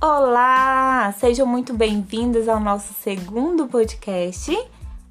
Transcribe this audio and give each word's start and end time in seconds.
Olá! 0.00 1.12
Sejam 1.18 1.44
muito 1.44 1.74
bem-vindos 1.74 2.48
ao 2.48 2.60
nosso 2.60 2.94
segundo 3.02 3.66
podcast. 3.66 4.56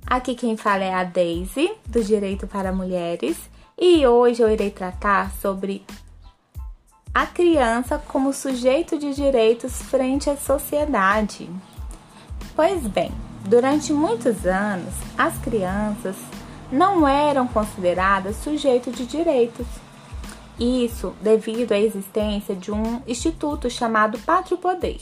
Aqui 0.05 0.33
quem 0.33 0.55
fala 0.55 0.81
é 0.81 0.93
a 0.93 1.03
Daisy, 1.03 1.69
do 1.85 2.01
Direito 2.01 2.47
para 2.47 2.71
Mulheres, 2.71 3.37
e 3.77 4.07
hoje 4.07 4.41
eu 4.41 4.49
irei 4.49 4.71
tratar 4.71 5.29
sobre 5.41 5.85
a 7.13 7.25
criança 7.25 8.01
como 8.07 8.31
sujeito 8.31 8.97
de 8.97 9.13
direitos 9.13 9.81
frente 9.81 10.29
à 10.29 10.37
sociedade. 10.37 11.49
Pois 12.55 12.87
bem, 12.87 13.11
durante 13.43 13.91
muitos 13.91 14.45
anos, 14.45 14.93
as 15.17 15.37
crianças 15.39 16.15
não 16.71 17.05
eram 17.05 17.45
consideradas 17.45 18.37
sujeito 18.37 18.89
de 18.89 19.05
direitos 19.05 19.67
isso 20.59 21.13
devido 21.21 21.71
à 21.71 21.79
existência 21.79 22.55
de 22.55 22.71
um 22.71 23.01
instituto 23.07 23.69
chamado 23.69 24.19
Pátrio 24.19 24.57
Poder, 24.57 25.01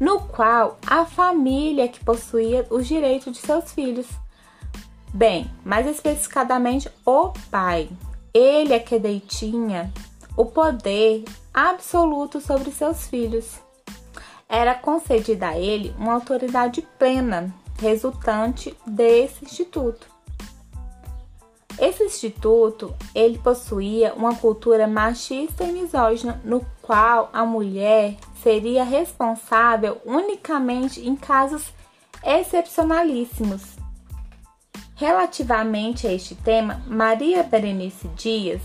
no 0.00 0.20
qual 0.20 0.78
a 0.86 1.04
família 1.04 1.88
que 1.88 2.04
possuía 2.04 2.66
os 2.70 2.86
direitos 2.86 3.32
de 3.32 3.38
seus 3.38 3.72
filhos. 3.72 4.06
Bem, 5.12 5.50
mais 5.64 5.86
especificadamente 5.86 6.90
o 7.06 7.32
pai. 7.50 7.88
Ele 8.32 8.72
é 8.72 8.80
que 8.80 8.98
detinha 8.98 9.92
o 10.36 10.46
poder 10.46 11.24
absoluto 11.52 12.40
sobre 12.40 12.72
seus 12.72 13.06
filhos. 13.06 13.60
Era 14.48 14.74
concedida 14.74 15.48
a 15.48 15.58
ele 15.58 15.94
uma 15.98 16.14
autoridade 16.14 16.82
plena, 16.98 17.54
resultante 17.80 18.76
desse 18.86 19.44
instituto. 19.44 20.13
Esse 21.84 22.02
instituto, 22.02 22.94
ele 23.14 23.36
possuía 23.36 24.14
uma 24.14 24.34
cultura 24.34 24.88
machista 24.88 25.64
e 25.64 25.70
misógina, 25.70 26.40
no 26.42 26.64
qual 26.80 27.28
a 27.30 27.44
mulher 27.44 28.16
seria 28.42 28.82
responsável 28.82 30.00
unicamente 30.02 31.06
em 31.06 31.14
casos 31.14 31.74
excepcionalíssimos. 32.24 33.76
Relativamente 34.94 36.06
a 36.06 36.12
este 36.14 36.34
tema, 36.34 36.82
Maria 36.86 37.42
Berenice 37.42 38.08
Dias 38.16 38.62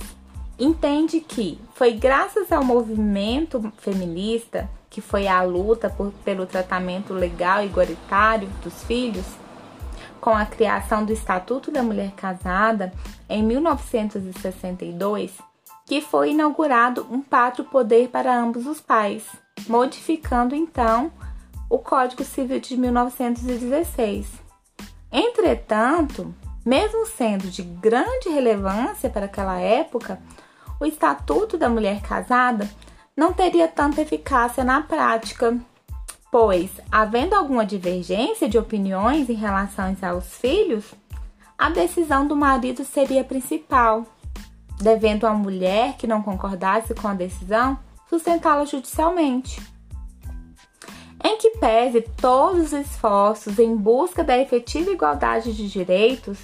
entende 0.58 1.20
que 1.20 1.60
foi 1.74 1.92
graças 1.92 2.54
ao 2.54 2.64
movimento 2.64 3.70
feminista, 3.80 4.70
que 4.90 5.02
foi 5.02 5.28
a 5.28 5.42
luta 5.42 5.90
por, 5.90 6.14
pelo 6.24 6.46
tratamento 6.46 7.14
legal 7.14 7.64
e 7.64 7.66
igualitário 7.66 8.48
dos 8.64 8.82
filhos, 8.86 9.26
com 10.20 10.32
a 10.32 10.46
criação 10.46 11.06
do 11.06 11.14
Estatuto 11.14 11.72
da 11.72 11.82
Mulher 11.82 12.12
Casada 12.12 12.92
em 13.30 13.42
1962, 13.44 15.38
que 15.86 16.02
foi 16.02 16.32
inaugurado 16.32 17.08
um 17.10 17.22
pátrio 17.22 17.66
poder 17.66 18.10
para 18.10 18.38
ambos 18.38 18.68
os 18.68 18.80
pais, 18.80 19.26
modificando 19.68 20.56
então 20.56 21.12
o 21.70 21.80
Código 21.80 22.24
Civil 22.24 22.60
de 22.60 22.78
1916. 22.78 24.28
Entretanto, 25.12 26.34
mesmo 26.66 27.06
sendo 27.06 27.50
de 27.50 27.64
grande 27.64 28.30
relevância 28.30 29.10
para 29.10 29.26
aquela 29.26 29.60
época, 29.60 30.20
o 30.80 30.86
Estatuto 30.86 31.58
da 31.58 31.70
Mulher 31.70 32.02
Casada 32.02 32.70
não 33.16 33.34
teria 33.34 33.68
tanta 33.68 34.02
eficácia 34.02 34.64
na 34.64 34.82
prática, 34.82 35.58
pois, 36.32 36.70
havendo 36.92 37.36
alguma 37.36 37.66
divergência 37.66 38.48
de 38.48 38.58
opiniões 38.58 39.30
em 39.30 39.34
relação 39.34 39.96
aos 40.02 40.36
filhos, 40.36 40.94
a 41.58 41.70
decisão 41.70 42.26
do 42.28 42.36
marido 42.36 42.86
seria 42.86 43.24
principal, 43.24 44.06
devendo 44.80 45.28
a 45.28 45.34
mulher 45.34 45.98
que 45.98 46.08
não 46.08 46.22
concordasse 46.22 46.94
com 46.94 47.08
a 47.08 47.14
decisão 47.14 47.78
sustentá-la 48.10 48.66
judicialmente. 48.66 49.62
Em 51.24 51.38
que 51.38 51.52
pese 51.58 52.02
todos 52.02 52.68
os 52.68 52.74
esforços 52.74 53.60
em 53.60 53.76
busca 53.76 54.24
da 54.24 54.38
efetiva 54.38 54.90
igualdade 54.90 55.54
de 55.54 55.68
direitos, 55.68 56.38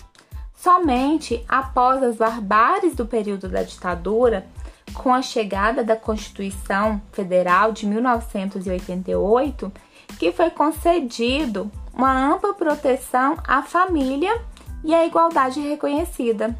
somente 0.53 1.45
após 1.47 2.03
as 2.03 2.17
barbáries 2.17 2.93
do 2.93 3.05
período 3.05 3.47
da 3.47 3.63
ditadura 3.63 4.45
com 4.93 5.13
a 5.13 5.21
chegada 5.21 5.83
da 5.83 5.95
Constituição 5.95 7.01
Federal 7.11 7.71
de 7.71 7.85
1988, 7.85 9.71
que 10.17 10.31
foi 10.31 10.49
concedido 10.49 11.71
uma 11.93 12.11
ampla 12.11 12.53
proteção 12.53 13.37
à 13.47 13.61
família 13.61 14.41
e 14.83 14.93
à 14.93 15.05
igualdade 15.05 15.59
reconhecida. 15.59 16.55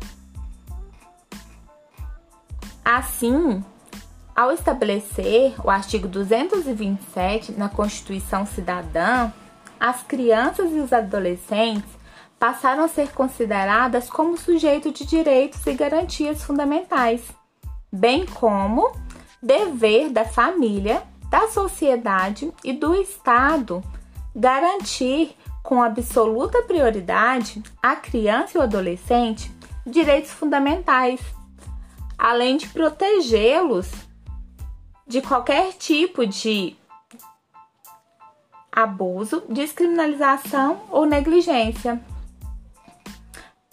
Assim, 2.83 3.63
ao 4.35 4.51
estabelecer 4.51 5.55
o 5.63 5.69
artigo 5.69 6.07
227 6.07 7.53
na 7.53 7.69
Constituição 7.69 8.45
Cidadã, 8.45 9.31
as 9.79 10.03
crianças 10.03 10.71
e 10.71 10.79
os 10.79 10.93
adolescentes 10.93 11.89
passaram 12.39 12.83
a 12.83 12.87
ser 12.87 13.11
consideradas 13.11 14.09
como 14.09 14.37
sujeito 14.37 14.91
de 14.91 15.05
direitos 15.05 15.65
e 15.65 15.73
garantias 15.73 16.43
fundamentais 16.43 17.23
bem 17.95 18.25
como 18.25 18.91
dever 19.41 20.09
da 20.09 20.25
família, 20.25 21.01
da 21.29 21.47
sociedade 21.47 22.51
e 22.63 22.73
do 22.73 22.93
Estado 22.95 23.83
garantir 24.35 25.35
com 25.63 25.81
absoluta 25.81 26.61
prioridade 26.63 27.63
à 27.81 27.95
criança 27.95 28.57
e 28.57 28.57
ao 28.57 28.63
adolescente 28.63 29.51
direitos 29.85 30.31
fundamentais, 30.31 31.21
além 32.17 32.57
de 32.57 32.67
protegê-los 32.67 33.89
de 35.07 35.21
qualquer 35.21 35.73
tipo 35.73 36.25
de 36.25 36.75
abuso, 38.71 39.43
descriminalização 39.47 40.81
ou 40.89 41.05
negligência. 41.05 42.01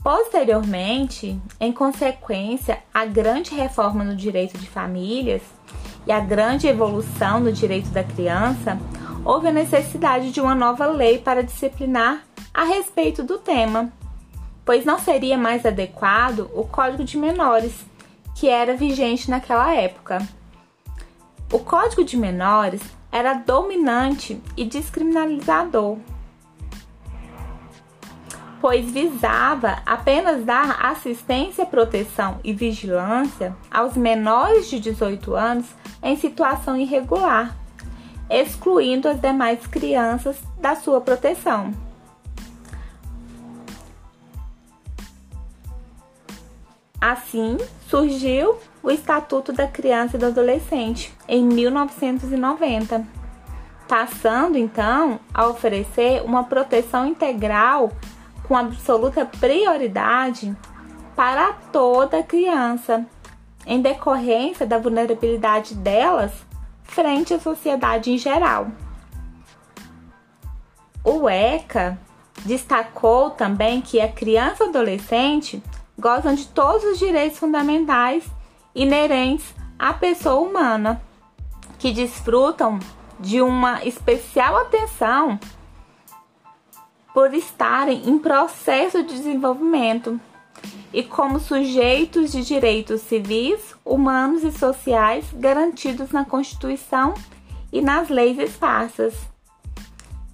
Posteriormente, 0.02 1.40
em 1.60 1.72
consequência 1.72 2.82
à 2.92 3.04
grande 3.04 3.54
reforma 3.54 4.02
no 4.02 4.16
direito 4.16 4.58
de 4.58 4.68
famílias 4.68 5.42
e 6.04 6.10
à 6.10 6.18
grande 6.18 6.66
evolução 6.66 7.38
no 7.38 7.52
direito 7.52 7.88
da 7.90 8.02
criança, 8.02 8.76
houve 9.24 9.46
a 9.46 9.52
necessidade 9.52 10.32
de 10.32 10.40
uma 10.40 10.56
nova 10.56 10.86
lei 10.86 11.18
para 11.18 11.44
disciplinar 11.44 12.24
a 12.52 12.64
respeito 12.64 13.22
do 13.22 13.38
tema, 13.38 13.92
pois 14.64 14.84
não 14.84 14.98
seria 14.98 15.38
mais 15.38 15.64
adequado 15.64 16.50
o 16.52 16.64
Código 16.64 17.04
de 17.04 17.16
Menores, 17.16 17.72
que 18.34 18.48
era 18.48 18.76
vigente 18.76 19.30
naquela 19.30 19.72
época. 19.72 20.18
O 21.52 21.60
Código 21.60 22.02
de 22.02 22.16
Menores 22.16 22.82
era 23.12 23.34
dominante 23.34 24.42
e 24.56 24.64
descriminalizador 24.64 25.98
pois 28.62 28.88
visava 28.92 29.82
apenas 29.84 30.44
dar 30.44 30.86
assistência, 30.86 31.66
proteção 31.66 32.38
e 32.44 32.52
vigilância 32.52 33.56
aos 33.68 33.96
menores 33.96 34.70
de 34.70 34.78
18 34.78 35.34
anos 35.34 35.66
em 36.00 36.16
situação 36.16 36.76
irregular, 36.76 37.56
excluindo 38.30 39.08
as 39.08 39.20
demais 39.20 39.66
crianças 39.66 40.36
da 40.60 40.76
sua 40.76 41.00
proteção. 41.00 41.74
Assim, 47.00 47.58
surgiu 47.88 48.58
o 48.80 48.92
Estatuto 48.92 49.52
da 49.52 49.66
Criança 49.66 50.16
e 50.16 50.20
do 50.20 50.26
Adolescente 50.26 51.12
em 51.26 51.44
1990, 51.44 53.04
passando 53.88 54.56
então 54.56 55.18
a 55.34 55.48
oferecer 55.48 56.22
uma 56.22 56.44
proteção 56.44 57.04
integral 57.04 57.90
com 58.46 58.56
absoluta 58.56 59.24
prioridade 59.24 60.56
para 61.14 61.52
toda 61.72 62.22
criança, 62.22 63.06
em 63.66 63.80
decorrência 63.80 64.66
da 64.66 64.78
vulnerabilidade 64.78 65.74
delas 65.74 66.32
frente 66.82 67.32
à 67.32 67.40
sociedade 67.40 68.10
em 68.10 68.18
geral. 68.18 68.68
O 71.04 71.28
ECA 71.28 71.98
destacou 72.44 73.30
também 73.30 73.80
que 73.80 74.00
a 74.00 74.08
criança 74.08 74.64
e 74.64 74.68
adolescente 74.68 75.62
gozam 75.98 76.34
de 76.34 76.46
todos 76.48 76.84
os 76.84 76.98
direitos 76.98 77.38
fundamentais 77.38 78.24
inerentes 78.74 79.54
à 79.78 79.92
pessoa 79.92 80.40
humana, 80.40 81.02
que 81.78 81.92
desfrutam 81.92 82.78
de 83.18 83.40
uma 83.40 83.84
especial 83.84 84.56
atenção 84.56 85.38
por 87.12 87.34
estarem 87.34 88.08
em 88.08 88.18
processo 88.18 89.02
de 89.02 89.14
desenvolvimento 89.14 90.20
e 90.92 91.02
como 91.02 91.40
sujeitos 91.40 92.32
de 92.32 92.44
direitos 92.44 93.00
civis, 93.02 93.74
humanos 93.84 94.44
e 94.44 94.52
sociais 94.52 95.24
garantidos 95.34 96.10
na 96.10 96.24
Constituição 96.24 97.14
e 97.72 97.80
nas 97.80 98.08
leis 98.08 98.38
esparsas. 98.38 99.14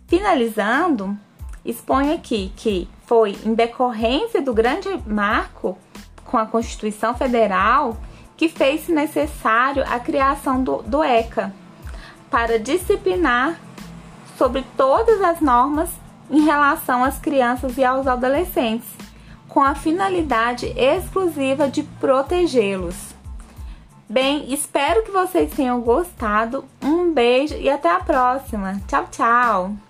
Finalizando, 0.06 1.16
exponho 1.64 2.14
aqui 2.14 2.52
que 2.56 2.88
foi 3.06 3.36
em 3.44 3.54
decorrência 3.54 4.42
do 4.42 4.52
grande 4.52 4.88
marco 5.06 5.78
com 6.24 6.36
a 6.36 6.46
Constituição 6.46 7.14
Federal 7.14 7.96
que 8.36 8.48
fez-se 8.48 8.92
necessário 8.92 9.84
a 9.86 9.98
criação 9.98 10.62
do, 10.62 10.82
do 10.82 11.02
ECA, 11.02 11.52
para 12.30 12.58
disciplinar 12.58 13.58
sobre 14.36 14.64
todas 14.76 15.20
as 15.20 15.40
normas 15.40 15.90
em 16.30 16.44
relação 16.44 17.02
às 17.04 17.18
crianças 17.18 17.76
e 17.78 17.84
aos 17.84 18.06
adolescentes, 18.06 18.88
com 19.48 19.60
a 19.60 19.74
finalidade 19.74 20.66
exclusiva 20.76 21.68
de 21.68 21.82
protegê-los. 21.82 23.14
Bem, 24.08 24.52
espero 24.52 25.04
que 25.04 25.10
vocês 25.10 25.52
tenham 25.52 25.80
gostado. 25.80 26.64
Um 26.82 27.12
beijo 27.12 27.54
e 27.54 27.68
até 27.68 27.90
a 27.90 28.00
próxima. 28.00 28.80
Tchau, 28.86 29.06
tchau! 29.10 29.87